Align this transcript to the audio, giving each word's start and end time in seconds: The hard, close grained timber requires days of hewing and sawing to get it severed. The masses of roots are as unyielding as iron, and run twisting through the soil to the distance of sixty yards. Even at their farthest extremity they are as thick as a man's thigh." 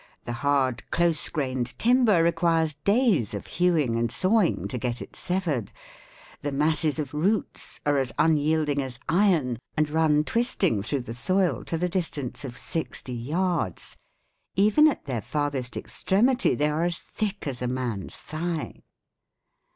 The 0.23 0.33
hard, 0.41 0.89
close 0.89 1.29
grained 1.29 1.77
timber 1.77 2.23
requires 2.23 2.73
days 2.73 3.35
of 3.35 3.45
hewing 3.45 3.95
and 3.97 4.11
sawing 4.11 4.67
to 4.69 4.79
get 4.79 4.99
it 4.99 5.15
severed. 5.15 5.71
The 6.41 6.51
masses 6.51 6.97
of 6.97 7.13
roots 7.13 7.79
are 7.85 7.99
as 7.99 8.11
unyielding 8.17 8.81
as 8.81 8.97
iron, 9.07 9.59
and 9.77 9.91
run 9.91 10.23
twisting 10.23 10.81
through 10.81 11.01
the 11.01 11.13
soil 11.13 11.63
to 11.65 11.77
the 11.77 11.87
distance 11.87 12.43
of 12.43 12.57
sixty 12.57 13.13
yards. 13.13 13.95
Even 14.55 14.87
at 14.87 15.05
their 15.05 15.21
farthest 15.21 15.77
extremity 15.77 16.55
they 16.55 16.69
are 16.71 16.83
as 16.85 16.97
thick 16.97 17.45
as 17.45 17.61
a 17.61 17.67
man's 17.67 18.15
thigh." 18.15 18.81